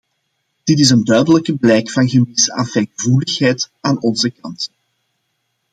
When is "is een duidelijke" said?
0.79-1.55